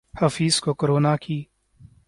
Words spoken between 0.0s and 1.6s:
حفیظ کو کرونا کی